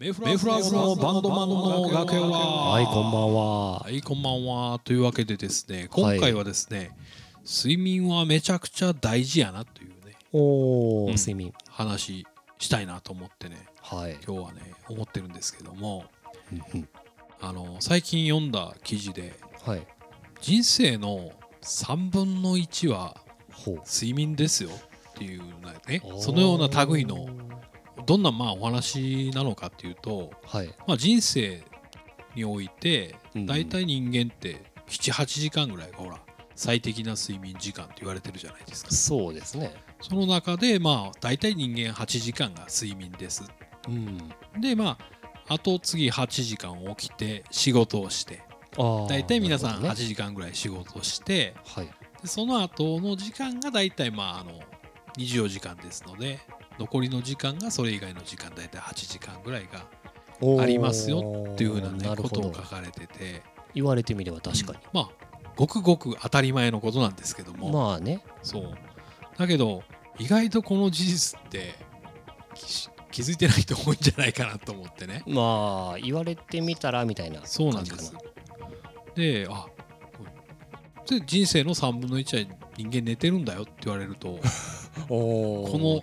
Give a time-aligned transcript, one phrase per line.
[0.00, 3.78] メイフラーズのバンドマンの楽屋ははい、こんばんは。
[3.80, 6.92] はいこんばんはというわけでですね今回はですね、
[7.44, 11.52] 睡眠はめちゃくちゃ大事やなというねおお、うん睡眠。
[11.68, 12.24] 話
[12.60, 14.16] したいなと思ってねはい。
[14.24, 16.04] 今日はね思ってるんですけども
[17.40, 19.84] あの最近読んだ記事ではい。
[20.40, 23.16] 人生の3分の1は。
[23.84, 25.42] 睡眠ですよっていう
[25.88, 27.26] ねそのような類の
[28.08, 30.68] どんなまあお話なのかっていうと、はい。
[30.86, 31.62] まあ、人生
[32.34, 36.18] においてうん大体人間って78時間ぐらいがほら
[36.54, 39.74] 最適な睡眠時間と言われてるじゃないですかそうですね。
[40.00, 43.44] その中でまあ大体人間8時間が睡眠です
[43.86, 44.18] うん。
[44.58, 44.96] でま
[45.46, 48.42] ああと次8時間起きて仕事をして。
[49.08, 51.86] 大体皆さん8なるほどね時間ぐらい仕事をしてはい。
[52.22, 54.52] でその後の時間が大体まああの
[55.18, 56.38] 24時間ですので
[56.78, 63.42] 残りの時間がそれ以外の時間大体8時間ぐらいがありますよっていうふうなねことを書かれてて。
[63.74, 64.78] 言われてみれば確かに。
[64.92, 65.08] まあ
[65.56, 68.24] ごくごく当たり前のことなんですけども、まあね。
[68.42, 68.78] そう。
[69.36, 69.82] だけど
[70.18, 71.74] 意外とこの事実って
[72.54, 75.24] き気づいてない人多いんじゃないかなと思ってね。
[75.26, 78.14] まあ、言われてみたらみたいなそうなんです。
[79.14, 79.66] であ
[81.08, 84.38] で人生の3分の1は人間寝てるんだよって言われると
[85.08, 86.02] この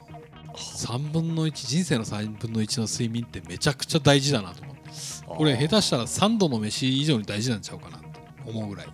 [0.56, 4.82] 3分の1人生の3分の1の睡眠ってめちゃくちゃ大事だなと思って。
[5.26, 8.04] これ下手したら3度の飯以上に大事なんちゃうかなと
[8.46, 8.88] 思うぐらい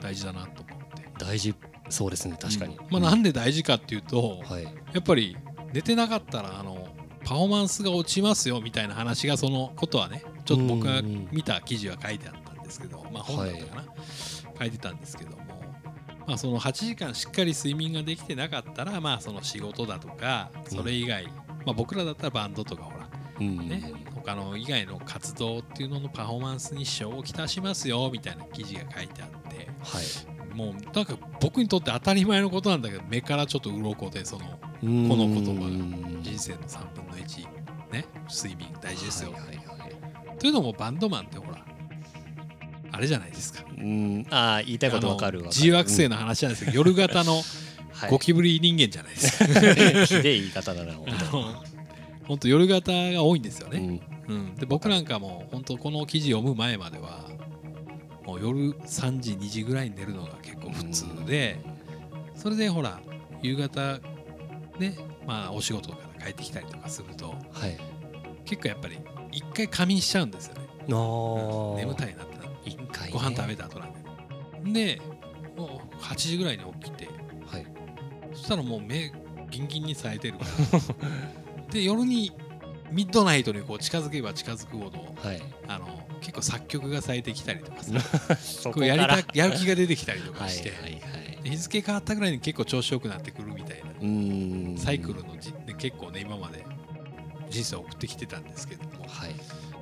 [0.00, 0.78] 大事だなと思っ
[1.18, 1.24] て。
[1.24, 1.54] 大事。
[1.88, 2.86] そうですね確かに、うん。
[2.90, 4.64] まあ、なんで大事かっていうと、はい。
[4.64, 5.36] やっぱり
[5.72, 6.88] 寝てなかったらあの
[7.24, 13.84] パフォーマンスが落ちますよみたいな話がそのことはねちょっと僕がうんうん見た記事は書いてあったんですけど、まあ本だったかな、
[14.58, 15.36] 書いてたんですけども、
[16.30, 21.26] まあ、その8時間しっかり睡眠ができてなかったらまあその仕事だとかそれ以外、
[21.66, 23.08] まあ、僕らだったらバンドとかほら
[23.40, 23.68] うん。
[23.68, 29.68] ね、他の以外の活動っていうののパフォーマンスに支障をきたしますよみたいな記事が書いてあって。
[29.82, 30.54] はい。
[30.54, 36.16] もうなんか僕にとって当たり前のことなんだけど目からちょっと鱗でそのここの言葉が。
[36.16, 37.46] が人生の3分の1
[37.92, 38.04] ね。
[38.28, 39.88] 睡眠大事ですよ、はいはいは
[40.34, 40.38] い。
[40.38, 41.64] というのもバンドマンってほら
[42.92, 43.64] あれじゃないですか。
[43.78, 44.26] うん。
[44.30, 45.46] ああ言いたいことわかるわ。
[45.46, 47.42] 自由惑星の話なんですけど、夜型の
[47.92, 48.10] はい。
[48.10, 49.44] ゴキブリ人間じゃないですか、
[50.06, 50.94] ひでえ言い方だな
[52.26, 54.34] 本当夜型が多いんですよ当ね、うん。
[54.34, 57.28] うん、で僕なんかも本当この記事読む前までは
[58.24, 61.60] もう夜3時2時ぐらいに寝るのが結構普通で
[62.36, 63.00] それでほら
[63.42, 63.98] 夕方
[64.78, 64.96] ね
[65.26, 67.76] まあお仕事から帰ってきたりとかするとはい。
[68.44, 68.98] 結構やっぱり
[69.30, 70.62] 一回仮眠しちゃうんですよね。
[70.88, 72.24] 眠たいな
[72.64, 73.12] 一回ね。
[73.12, 74.96] ご飯食べた後なんで。
[74.96, 75.02] で
[75.56, 77.08] もう8時ぐらいに起きて。
[77.46, 77.66] はい。
[78.32, 79.12] そしたらもう目
[79.50, 81.72] ギンギンに冴えてるから。
[81.72, 82.32] で夜に
[82.90, 85.42] ミッドナイトにこう近づけば近づくほどはい。
[85.68, 88.36] あの結構作曲が冴えてきたりとかさ。
[88.36, 91.00] そこうやりたやる気が出てきたりとかはいして、はい。
[91.48, 94.78] 日付変わったぐらいに結構調子よくなってくるみたいな。
[94.78, 96.64] サイクルのじ、ね結構ね今まで
[97.48, 99.06] 人生を送ってきてたんですけども。
[99.08, 99.34] はい。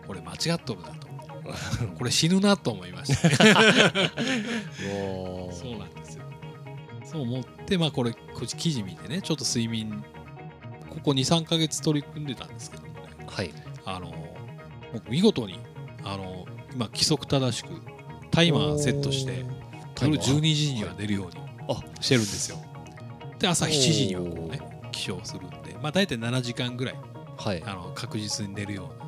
[0.06, 1.07] これ間違っとるなと
[1.98, 3.28] これ死ぬなと思いました。
[3.28, 4.10] ね
[5.52, 6.24] そうなんですよ。
[7.04, 10.04] そう思ってまあこれこっち記事見てねちょっと睡眠
[10.90, 13.00] ここ23か月取り組んでたんですけどもね。
[13.26, 13.52] はい。
[13.84, 14.12] あの
[14.92, 15.58] 僕見事に
[16.04, 17.68] あの今規則正しく
[18.30, 19.44] タイマーセットして
[20.02, 21.34] 夜12時には寝るように
[21.68, 21.82] あ。
[22.00, 22.58] してるんですよ。
[23.38, 24.60] で朝7時にはこうね
[24.92, 26.94] 起床するんでまあ大体7時間ぐらい
[27.36, 27.62] はい。
[27.64, 29.07] あの確実に寝るよううん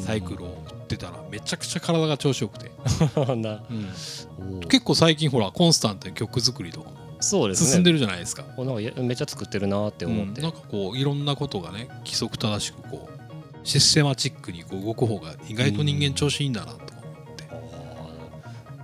[0.00, 2.70] サイクルを送ってたらめちゃくちゃ体が調子よくて、
[4.68, 7.70] 結構最近ほらコンスタントに曲作りとかもそうですね。
[7.70, 8.44] 進んでるじゃないですか。
[8.56, 10.42] おなんかやめっちゃ作ってるなって思って、うん。
[10.42, 17.44] なんかこういろんなことがね規則正しくこうシステマチックにこう動く方が意外と人間調子いいんだなとか思って。
[17.50, 17.54] あ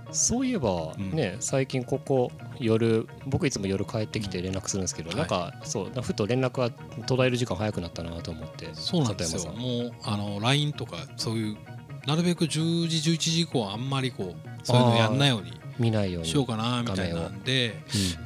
[0.09, 0.13] ー。
[0.13, 1.11] そういえばうん。
[1.11, 6.69] ね、最近ここ夜僕いつも夜帰ってきて連絡するんですけど、うんなんかそうふと連絡が
[7.05, 9.53] 途絶える時間早くなったなと思ってそうなんですよ。
[9.53, 11.57] もうあの LINE とかそういう
[12.05, 17.75] なるべく10時11時以降はあんまりこうそういうのやんないように見ないようにしようかなみたいなんで、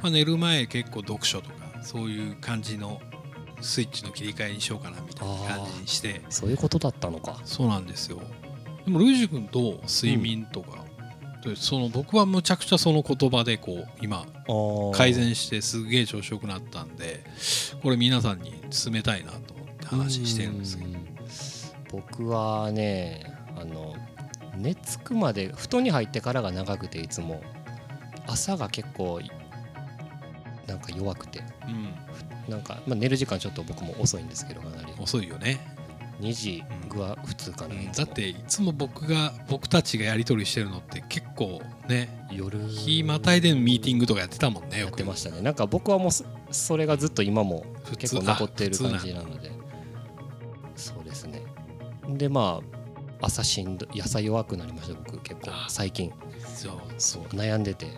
[0.02, 3.00] まあ、寝る前結構読書とかそういう感じの
[3.60, 6.20] スイッチの切り替えにしようかなみたいな感じにして。
[6.24, 7.40] うんそういうことだったのか。
[7.44, 8.20] そうなんですよ。
[8.84, 10.84] でもルイジ君と睡眠とか、
[11.44, 14.26] でその僕はむちゃくちゃその言葉でこう今
[14.94, 17.24] 改善してすげえ調子よくなったんで
[17.82, 20.90] これ皆さんに勧めたいなと思って話してるんですけど。
[20.90, 21.08] うん。
[21.90, 23.24] 僕はね
[23.56, 23.94] あの
[24.56, 27.40] 寝つくまで布団に入ってからが長くていつも
[28.26, 29.20] 朝が結構
[30.66, 31.42] なんか弱くて。
[31.66, 31.94] うん。
[32.48, 34.92] なんか、まあ、寝る時間ちょっと僕も遅いんですけどかなり。
[34.98, 35.77] 遅いよね
[36.20, 37.92] 2時が普通かな、うん。
[37.92, 42.58] だっていつも僕が僕たちがやり取りしてるのって結構ね夜。
[42.58, 45.40] 日またいでのミーティングとかやってたもんねやってましたね。
[45.42, 47.64] なんか僕はもうそそれがずっと今も
[47.98, 49.50] 結構残っている感じなので。
[50.74, 51.42] そうですね。
[52.08, 52.60] でま
[53.20, 55.50] あ朝しんどい朝弱くなりました僕結構。
[55.50, 56.12] あ最近。
[56.54, 56.72] そう。
[56.98, 57.92] そう悩んでて、うん、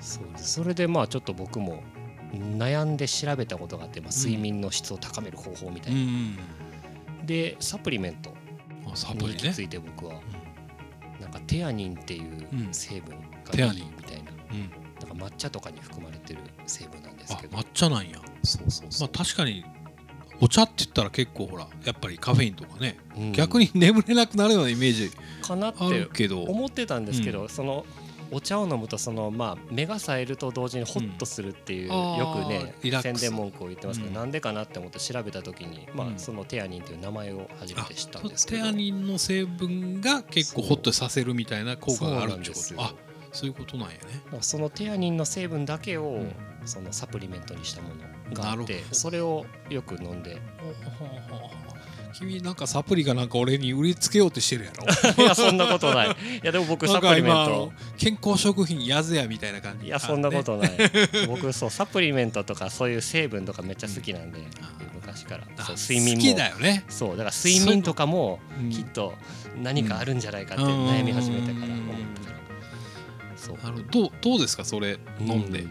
[0.00, 0.52] そうです。
[0.54, 1.82] それでまあちょっと僕も
[2.32, 6.36] 悩んで調べたことがあって、まあ、睡眠の質を高める方法みたういな、ん
[7.26, 8.34] でサプリメント
[8.90, 9.32] あサプリね。
[9.34, 10.20] に行き着いて僕は
[11.20, 12.74] なんかテアニンっていううん。
[12.74, 13.14] 成分
[13.52, 13.74] テアニン。
[13.74, 14.30] がいいみたいな。
[14.50, 14.56] うん。
[14.56, 14.70] うん
[15.02, 17.56] なんか抹茶とかに含まれてる成分なんですあけど。
[17.58, 18.18] 抹茶なんや。
[18.44, 19.64] そうそうそまあう、確かに
[20.40, 23.32] お茶って言ったら結構ほらやっぱりカフェインとかね、うん。
[23.32, 25.10] 逆に眠れなくなるようなイメージ
[25.42, 26.42] かなっあるてけど。
[26.44, 27.84] 思ってたんですけど、その
[28.32, 32.16] お茶を飲むとそのまあ目が冴えると同時にホッとするっていう、うん。
[32.16, 34.14] よくね宣伝文句を言ってますけど、うん。
[34.16, 36.18] なんでかなって思って調べた時に、まあうん。
[36.18, 38.62] そのテアニンという名前を初めあて知ったんですけど。
[38.62, 42.74] テアニンの成分が結構ホッとさせるみたいな効果があるんです。
[42.74, 42.94] よあ
[43.32, 44.00] そういうことなんやね。
[44.40, 46.34] そのテアニンの成分だけを、うん。
[46.64, 50.40] そのサプリメントにしたものがあってそれをよく飲んで
[52.12, 54.84] 君なんかサプリがなんか俺に売りつけようとしてるやろ。
[55.22, 56.08] いやそんなことない。
[56.10, 56.12] い
[56.42, 57.72] やでも僕なんサプリメント。
[57.96, 61.26] 健康食品やずやみたいな感じいやそんなことねない。
[61.26, 65.44] 僕そうサプリメントとかそういう成分とかめっちゃ好きなんで、あ昔から。
[65.58, 66.22] あそう睡眠も。
[66.22, 66.84] 好きだよね。
[66.88, 68.62] そうだから睡眠とかもう。
[68.62, 69.14] んきっと
[69.62, 70.88] 何かあるんじゃないかってうん。
[70.88, 72.38] 悩み始めてから思ってから。
[73.36, 73.58] そう。
[73.62, 75.66] あのどうどうですかそれ飲んで、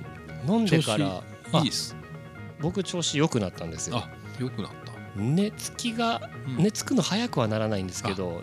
[0.47, 1.21] 飲んでから
[1.53, 1.95] あいいです。
[2.61, 3.97] 僕調子良くなったんですよ。
[3.97, 4.09] あ
[4.39, 4.80] よくなった、
[5.15, 6.63] 寝つきがうん。
[6.63, 8.41] 寝つくの早くはならないんですけど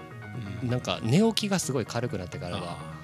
[0.62, 0.68] うん。
[0.68, 2.98] なんか寝起きがすごい軽くなってからはあ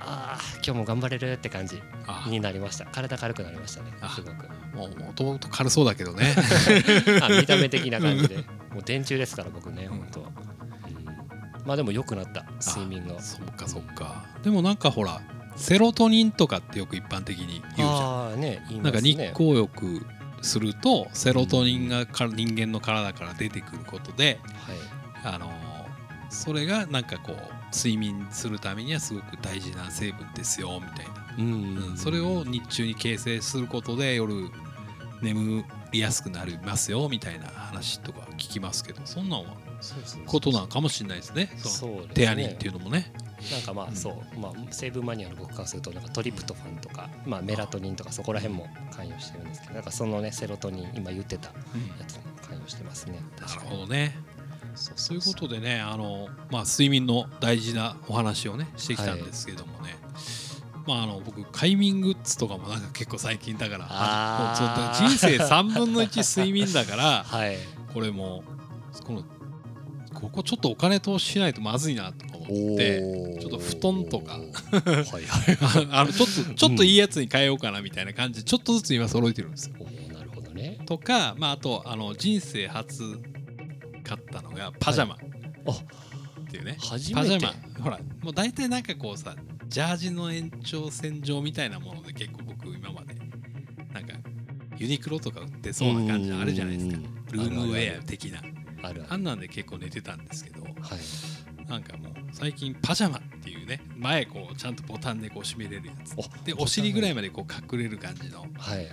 [0.00, 2.86] ああ今日も頑張れるって感じあになりました。
[2.86, 4.48] 体軽くなりましたねあすごく。
[4.74, 6.34] もうもともと軽そうだけどね。
[7.22, 8.36] あ見た目的な感じで。
[8.72, 10.26] もう電柱ですから僕ね本当、うん
[11.66, 14.24] まあでも良くなった睡眠がそっかそっか。
[14.42, 15.20] でもなんかほら
[15.56, 18.40] セロトニンとかってよく一般的に言うじゃん。
[18.40, 20.04] ね言いなんか日光浴
[20.42, 24.38] するとセロトニンがか人間の体から出てくることで、
[25.22, 25.34] はい。
[25.34, 25.70] あのー
[26.30, 31.90] それがなんかこう睡眠するためにはすごく大事な成分ですよみたいな、うん。
[31.90, 34.48] うんそれを日中に形成することで夜
[35.22, 39.42] 眠りやすくなりますよみたいな話とか聞きますけどそんな
[40.26, 41.52] ことなんかもしれないですね。
[41.56, 42.14] そのそうですね。
[42.14, 43.12] テアニンっていうのもね
[43.52, 43.90] なんかまうん。
[43.90, 51.54] あそう、まあ成分マニアの僕からするとなんかトリプトファンとか、まあメラトニンとかそこら辺も関与してるんですけどなんかそのねセロトニン今言ってたや
[52.06, 53.20] つも関与してますね。
[53.40, 54.16] なるほどね。
[54.74, 59.96] そうそういうことでねあの、まあ、睡眠の大事なお話をねしてきたんですけどもね、
[60.86, 65.04] まあ、あの僕快眠グッズとかもなんか結構最近だからあー。
[65.04, 67.56] もうちょっと人生3分の1睡眠だから はい。
[67.92, 68.44] これも
[68.98, 69.24] うこの
[70.14, 74.32] ここちょっとお金投資しないとまずいなとっておちょっと布団とか。
[74.34, 74.44] はい
[75.04, 75.88] はい。
[75.90, 79.74] あのちょっとちょっといいやつに変えようかなみたいな感じでちょっとずつ今揃えてるんですよ。
[80.12, 80.78] なるほどね。
[80.86, 83.18] とか、まあ、あとあの人生初
[84.02, 85.16] 買ったのがパジャマ。
[85.66, 87.28] あっていうね、初めて。
[87.32, 87.82] パジャマ。
[87.82, 89.36] ほらもう大体なんかこうさ
[89.68, 93.14] ジャージの延長線上みたいなもので結構僕今まで
[93.94, 94.14] なんか
[94.76, 96.96] ユニクロとか売ってそうな感じあるじゃないですか。
[96.96, 98.40] うんルームウェア的な。
[98.82, 99.04] あるある。
[99.08, 100.62] あんなんで結構寝てたんですけど。
[100.62, 100.74] はい
[101.70, 106.14] なんかもう最近パジャマっていうね前こうちゃんとボタンでこう閉めれるやつ。
[106.18, 108.88] おでお尻ぐらいまでこう隠れる感じのはい。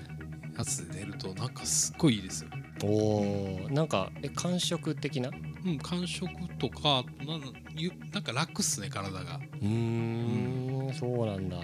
[0.55, 2.49] やつで寝るとなんかすっごいいいですよ。
[2.83, 3.73] おー。
[3.73, 5.29] なんかえ感触的な？
[5.65, 6.29] うん感触
[6.59, 7.41] とかなん
[7.75, 9.39] ゆなんか楽っすね体が。
[9.61, 11.57] うーんそうなんだ。
[11.57, 11.63] うん。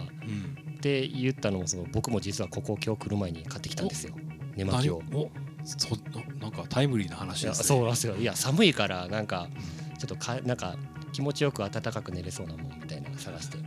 [0.73, 4.15] って言ったのもその僕も実はここ今日来る前に買ってきたんですよ。
[4.55, 5.01] 寝巻きを。
[5.11, 5.21] 何？
[5.21, 5.29] お
[5.65, 6.01] そな
[6.41, 7.63] なんかタイムリーな話ですね。
[7.65, 8.15] そうなんですよ。
[8.15, 9.47] いや寒いからなんか
[9.97, 10.75] ちょっとかなんか
[11.13, 13.57] 気持ちよく暖かく寝れそうなもんみたいなの探して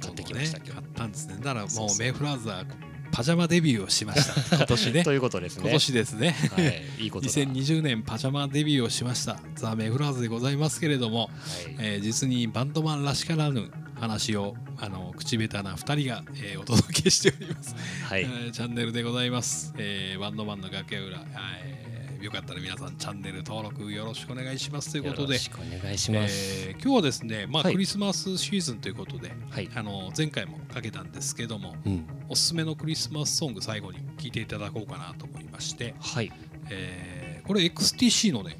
[0.00, 1.36] 買ってきました今日買ったんですね。
[1.36, 2.64] だからもうメイフラワーズは
[3.12, 4.56] パジャマデビューをしました。
[4.56, 5.04] 今年ね。
[5.04, 5.64] ということですね。
[5.64, 6.34] 今年ですね。
[6.50, 7.04] はい。
[7.04, 7.32] いいことだ。
[7.32, 9.38] 2020年パジャマデビューをしました。
[9.54, 11.30] ザ・メイフラワーズでございますけれども、はい。
[11.78, 13.70] えー実にバンドマンらしからぬ
[14.00, 18.22] 話をあの口下手な2人が、えーお届けしております、はい。
[18.22, 21.24] えーチャンネルでございます、えーバンドマンの崖裏、
[21.64, 21.91] えー
[22.22, 25.22] よかったら皆さんチャンネル登録よろしくお願いしますということで。
[25.22, 27.72] よろしくお願いします、えー今日はですね、まあはい。
[27.72, 29.68] クリスマスシーズンということで、はい。
[29.74, 32.06] あの前回もかけたんですけどもうん。
[32.28, 36.32] おすすめのクリスマスソング最後に聴いていただこうかなと思いまして、はい。
[36.70, 38.56] えーこれ XTC のね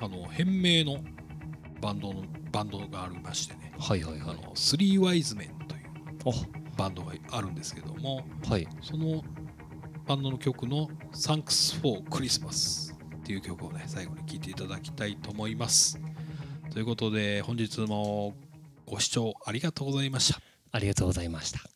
[0.00, 0.96] あの変名の
[1.80, 4.20] バンドのバンドがありましてね、はいはいはい。
[4.22, 5.82] あのスリーワイズメンという
[6.26, 6.46] あ。
[6.76, 8.66] バンドがあるんですけどもはい。
[8.82, 9.22] その
[10.06, 12.83] バンドの曲の「Thanks for Christmas」
[13.24, 15.98] っていう曲をね最後に聴いていただきたいと思います。
[16.70, 18.34] ということで本日も
[18.84, 20.40] ご視聴ありがとうございました。
[20.72, 21.73] ありがとうございました。